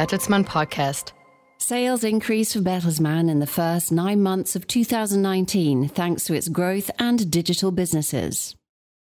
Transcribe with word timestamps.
Bertelsmann 0.00 0.46
podcast. 0.46 1.12
Sales 1.58 2.04
increased 2.04 2.54
for 2.54 2.60
Bertelsmann 2.60 3.28
in 3.28 3.38
the 3.38 3.46
first 3.46 3.92
nine 3.92 4.22
months 4.22 4.56
of 4.56 4.66
2019 4.66 5.88
thanks 5.88 6.24
to 6.24 6.32
its 6.32 6.48
growth 6.48 6.90
and 6.98 7.30
digital 7.30 7.70
businesses. 7.70 8.56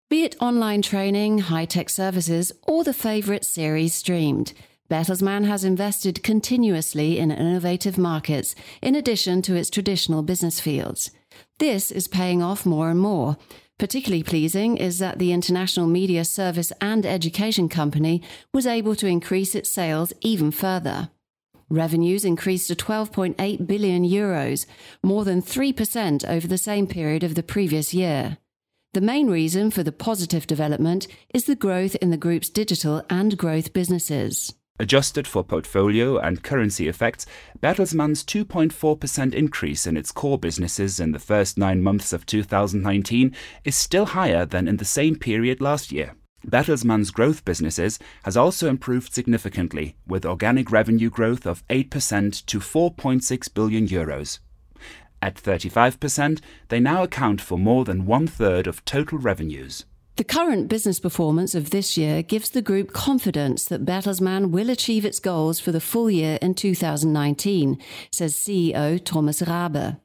Be 0.10 0.26
it 0.26 0.36
online 0.42 0.82
training, 0.82 1.38
high 1.38 1.64
tech 1.64 1.90
services, 1.90 2.52
or 2.64 2.84
the 2.84 2.94
favourite 2.94 3.46
series 3.46 3.94
streamed, 3.94 4.52
Bertelsmann 4.90 5.46
has 5.46 5.64
invested 5.64 6.23
continuously 6.23 7.20
in 7.20 7.32
innovative 7.32 7.98
markets 7.98 8.54
in 8.82 8.94
addition 8.94 9.42
to 9.44 9.55
its 9.55 9.70
traditional 9.70 10.23
business 10.23 10.60
fields. 10.60 11.10
This 11.58 11.89
is 11.89 12.10
paying 12.10 12.44
off 12.44 12.66
more 12.66 12.89
and 12.89 13.00
more. 13.00 13.38
Particularly 13.82 14.21
pleasing 14.21 14.77
is 14.77 15.00
that 15.00 15.18
the 15.18 15.32
International 15.32 15.88
Media 15.88 16.23
Service 16.23 16.71
and 16.82 17.04
Education 17.04 17.68
Company 17.68 18.21
was 18.54 18.68
able 18.68 18.96
to 18.96 19.07
increase 19.07 19.55
its 19.55 19.71
sales 19.71 20.14
even 20.21 20.52
further. 20.52 21.09
Revenues 21.68 22.23
increased 22.23 22.68
to 22.68 22.75
12.8 22.75 23.65
billion 23.65 24.04
euros, 24.04 24.68
more 25.01 25.25
than 25.25 25.42
3% 25.42 26.29
over 26.29 26.47
the 26.47 26.59
same 26.59 26.86
period 26.86 27.23
of 27.23 27.33
the 27.33 27.42
previous 27.42 27.92
year. 27.92 28.37
The 28.93 29.01
main 29.01 29.32
reason 29.32 29.71
for 29.71 29.82
the 29.82 29.92
positive 29.92 30.45
development 30.45 31.07
is 31.34 31.45
the 31.45 31.56
growth 31.56 31.95
in 31.95 32.11
the 32.11 32.17
group's 32.17 32.52
digital 32.52 33.03
and 33.09 33.36
growth 33.36 33.73
businesses. 33.73 34.53
Adjusted 34.81 35.28
for 35.28 35.44
portfolio 35.44 36.17
and 36.17 36.42
currency 36.42 36.88
effects, 36.88 37.28
Bertelsmann's 37.62 38.23
2.4% 38.23 39.31
increase 39.31 39.86
in 39.86 39.95
its 39.95 40.12
core 40.12 40.40
businesses 40.40 41.00
in 41.00 41.12
the 41.12 41.20
first 41.20 41.56
nine 41.56 41.84
months 41.84 42.12
of 42.12 42.26
2019 42.26 43.36
is 43.64 43.76
still 43.76 44.08
higher 44.08 44.44
than 44.44 44.67
in 44.67 44.78
the 44.78 44.84
same 44.84 45.16
period 45.16 45.62
last 45.62 45.92
year. 45.92 46.16
Bertelsmann's 46.48 47.12
growth 47.12 47.45
businesses 47.45 48.00
has 48.23 48.36
also 48.36 48.67
improved 48.67 49.14
significantly, 49.14 49.98
with 50.08 50.26
organic 50.26 50.72
revenue 50.72 51.12
growth 51.12 51.45
of 51.45 51.64
8% 51.68 52.44
to 52.48 52.59
4.6 52.59 53.54
billion 53.54 53.88
euros. 53.88 54.40
At 55.22 55.36
35%, 55.36 56.42
they 56.70 56.80
now 56.80 57.04
account 57.04 57.40
for 57.40 57.60
more 57.60 57.86
than 57.86 58.08
one 58.08 58.26
third 58.26 58.66
of 58.66 58.84
total 58.84 59.20
revenues. 59.20 59.86
The 60.17 60.23
current 60.26 60.67
business 60.67 61.00
performance 61.00 61.56
of 61.56 61.70
this 61.70 61.98
year 61.98 62.22
gives 62.22 62.50
the 62.50 62.62
group 62.62 62.92
confidence 62.92 63.66
that 63.66 63.86
Bertelsmann 63.86 64.52
will 64.52 64.70
achieve 64.70 65.06
its 65.06 65.20
goals 65.20 65.59
for 65.59 65.72
the 65.72 65.80
full 65.80 66.12
year 66.12 66.38
in 66.42 66.54
2019, 66.54 67.78
says 68.12 68.36
CEO 68.36 69.04
Thomas 69.04 69.42
Rabe. 69.42 69.98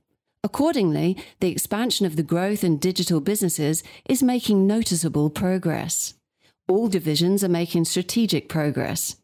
Accordingly, 0.44 1.16
the 1.40 1.50
expansion 1.50 2.06
of 2.06 2.14
the 2.14 2.22
growth 2.22 2.62
in 2.62 2.78
digital 2.78 3.20
businesses 3.20 3.82
is 4.08 4.22
making 4.22 4.66
noticeable 4.66 5.28
progress. 5.28 6.14
All 6.68 6.86
divisions 6.86 7.42
are 7.42 7.48
making 7.48 7.86
strategic 7.86 8.48
progress. 8.48 9.16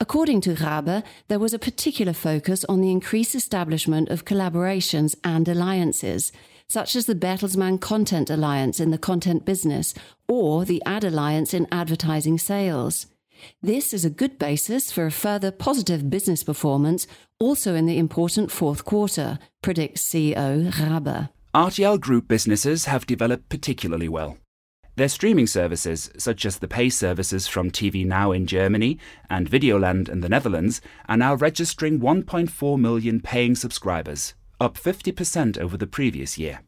According 0.00 0.42
to 0.42 0.54
Rabe, 0.54 1.02
there 1.26 1.40
was 1.40 1.52
a 1.52 1.58
particular 1.58 2.12
focus 2.12 2.64
on 2.68 2.80
the 2.80 2.92
increased 2.92 3.34
establishment 3.34 4.08
of 4.08 4.24
collaborations 4.24 5.16
and 5.24 5.48
alliances, 5.48 6.30
such 6.68 6.94
as 6.94 7.06
the 7.06 7.14
Bertelsmann 7.14 7.80
Content 7.80 8.28
Alliance 8.28 8.78
in 8.78 8.90
the 8.90 8.98
content 8.98 9.44
business 9.44 9.94
or 10.28 10.64
the 10.64 10.82
Ad 10.84 11.02
Alliance 11.02 11.54
in 11.54 11.66
advertising 11.72 12.38
sales. 12.38 13.06
This 13.62 13.94
is 13.94 14.04
a 14.04 14.10
good 14.10 14.38
basis 14.38 14.92
for 14.92 15.06
a 15.06 15.10
further 15.10 15.50
positive 15.50 16.10
business 16.10 16.42
performance 16.42 17.06
also 17.40 17.74
in 17.74 17.86
the 17.86 17.98
important 17.98 18.50
fourth 18.50 18.84
quarter, 18.84 19.38
predicts 19.62 20.02
CEO 20.02 20.70
Rabe. 20.72 21.30
RTL 21.54 22.00
Group 22.00 22.28
businesses 22.28 22.84
have 22.84 23.06
developed 23.06 23.48
particularly 23.48 24.08
well. 24.08 24.36
Their 24.96 25.08
streaming 25.08 25.46
services, 25.46 26.10
such 26.18 26.44
as 26.44 26.58
the 26.58 26.68
pay 26.68 26.90
services 26.90 27.46
from 27.46 27.70
TV 27.70 28.04
Now 28.04 28.32
in 28.32 28.46
Germany 28.46 28.98
and 29.30 29.48
Videoland 29.48 30.08
in 30.08 30.20
the 30.20 30.28
Netherlands, 30.28 30.80
are 31.08 31.16
now 31.16 31.36
registering 31.36 32.00
1.4 32.00 32.78
million 32.78 33.20
paying 33.20 33.54
subscribers 33.54 34.34
up 34.60 34.76
50% 34.76 35.58
over 35.58 35.76
the 35.76 35.86
previous 35.86 36.36
year. 36.36 36.60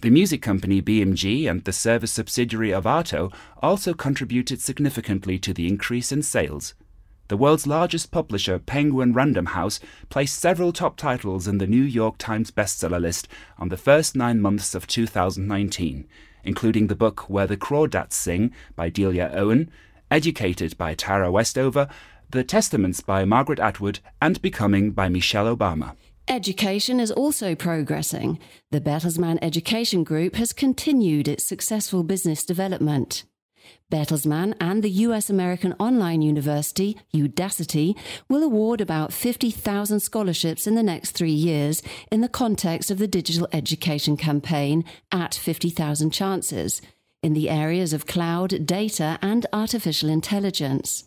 The 0.00 0.10
music 0.10 0.42
company 0.42 0.82
BMG 0.82 1.50
and 1.50 1.64
the 1.64 1.72
service 1.72 2.12
subsidiary 2.12 2.70
Arvato 2.70 3.32
also 3.62 3.94
contributed 3.94 4.60
significantly 4.60 5.38
to 5.38 5.54
the 5.54 5.66
increase 5.66 6.12
in 6.12 6.22
sales. 6.22 6.74
The 7.28 7.38
world's 7.38 7.66
largest 7.66 8.10
publisher, 8.10 8.58
Penguin 8.58 9.14
Random 9.14 9.46
House, 9.46 9.80
placed 10.10 10.38
several 10.38 10.72
top 10.72 10.96
titles 10.96 11.48
in 11.48 11.58
the 11.58 11.66
New 11.66 11.82
York 11.82 12.18
Times 12.18 12.50
bestseller 12.50 13.00
list 13.00 13.28
on 13.56 13.70
the 13.70 13.78
first 13.78 14.14
nine 14.14 14.40
months 14.40 14.74
of 14.74 14.86
2019, 14.86 16.06
including 16.44 16.88
the 16.88 16.94
book 16.94 17.30
Where 17.30 17.46
the 17.46 17.56
Crawdads 17.56 18.12
Sing 18.12 18.52
by 18.76 18.90
Delia 18.90 19.32
Owen, 19.34 19.70
Educated 20.10 20.76
by 20.76 20.94
Tara 20.94 21.32
Westover, 21.32 21.88
The 22.30 22.44
Testaments 22.44 23.00
by 23.00 23.24
Margaret 23.24 23.58
Atwood, 23.58 24.00
and 24.20 24.40
Becoming 24.42 24.90
by 24.90 25.08
Michelle 25.08 25.56
Obama. 25.56 25.96
Education 26.28 27.00
is 27.00 27.10
also 27.10 27.54
progressing. 27.54 28.38
The 28.70 28.80
Bertelsmann 28.80 29.38
Education 29.42 30.04
Group 30.04 30.36
has 30.36 30.54
continued 30.54 31.28
its 31.28 31.44
successful 31.44 32.02
business 32.02 32.46
development. 32.46 33.24
Bertelsmann 33.92 34.54
and 34.58 34.82
the 34.82 34.90
US 34.90 35.28
American 35.28 35.74
online 35.78 36.22
university, 36.22 36.96
Udacity, 37.14 37.94
will 38.28 38.42
award 38.42 38.80
about 38.80 39.12
50,000 39.12 40.00
scholarships 40.00 40.66
in 40.66 40.74
the 40.74 40.82
next 40.82 41.10
three 41.10 41.30
years 41.30 41.82
in 42.10 42.22
the 42.22 42.28
context 42.28 42.90
of 42.90 42.98
the 42.98 43.06
digital 43.06 43.46
education 43.52 44.16
campaign 44.16 44.82
at 45.12 45.34
50,000 45.34 46.10
chances 46.10 46.80
in 47.22 47.34
the 47.34 47.50
areas 47.50 47.92
of 47.92 48.06
cloud, 48.06 48.64
data, 48.66 49.18
and 49.20 49.46
artificial 49.52 50.08
intelligence. 50.08 51.04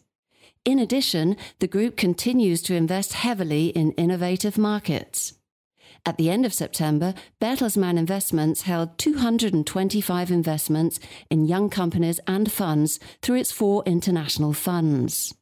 In 0.67 0.79
addition, 0.79 1.38
the 1.59 1.67
group 1.67 1.95
continues 1.95 2.61
to 2.63 2.75
invest 2.75 3.13
heavily 3.13 3.67
in 3.67 3.94
innovative 3.94 4.57
markets. 4.57 5.35
At 6.05 6.17
the 6.17 6.29
end 6.29 6.45
of 6.45 6.53
September, 6.53 7.13
Bertelsmann 7.39 7.97
Investments 7.97 8.63
held 8.63 8.97
225 8.97 10.29
investments 10.29 11.00
in 11.29 11.45
young 11.45 11.69
companies 11.69 12.19
and 12.27 12.51
funds 12.51 13.00
through 13.22 13.38
its 13.38 13.53
four 13.53 13.81
international 13.85 14.51
funds. 14.51 15.33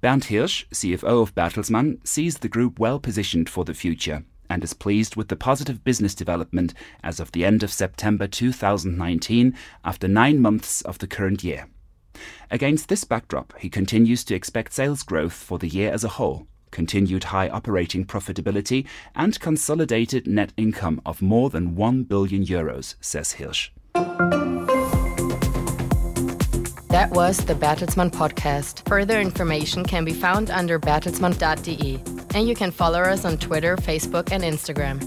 Bernd 0.00 0.26
Hirsch, 0.26 0.66
CFO 0.72 1.22
of 1.22 1.34
Bertelsmann, 1.34 1.98
sees 2.06 2.38
the 2.38 2.48
group 2.48 2.78
well 2.78 3.00
positioned 3.00 3.50
for 3.50 3.64
the 3.64 3.74
future 3.74 4.22
and 4.48 4.62
is 4.62 4.74
pleased 4.74 5.16
with 5.16 5.26
the 5.26 5.34
positive 5.34 5.82
business 5.82 6.14
development 6.14 6.72
as 7.02 7.18
of 7.18 7.32
the 7.32 7.44
end 7.44 7.64
of 7.64 7.72
September 7.72 8.28
2019 8.28 9.56
after 9.84 10.06
nine 10.06 10.40
months 10.40 10.82
of 10.82 10.98
the 10.98 11.08
current 11.08 11.42
year. 11.42 11.66
Against 12.50 12.88
this 12.88 13.04
backdrop, 13.04 13.52
he 13.58 13.68
continues 13.68 14.24
to 14.24 14.34
expect 14.34 14.72
sales 14.72 15.02
growth 15.02 15.32
for 15.32 15.58
the 15.58 15.68
year 15.68 15.92
as 15.92 16.04
a 16.04 16.08
whole, 16.08 16.46
continued 16.70 17.24
high 17.24 17.48
operating 17.48 18.04
profitability, 18.04 18.86
and 19.14 19.38
consolidated 19.40 20.26
net 20.26 20.52
income 20.56 21.00
of 21.06 21.22
more 21.22 21.50
than 21.50 21.74
1 21.76 22.04
billion 22.04 22.44
euros, 22.44 22.94
says 23.00 23.34
Hirsch. 23.34 23.70
That 26.92 27.10
was 27.10 27.38
the 27.38 27.54
Bertelsmann 27.54 28.10
podcast. 28.10 28.86
Further 28.86 29.18
information 29.18 29.82
can 29.82 30.04
be 30.04 30.12
found 30.12 30.50
under 30.50 30.78
bertelsmann.de. 30.78 32.02
And 32.34 32.46
you 32.46 32.54
can 32.54 32.70
follow 32.70 33.00
us 33.00 33.24
on 33.24 33.38
Twitter, 33.38 33.76
Facebook, 33.76 34.30
and 34.30 34.42
Instagram. 34.42 35.00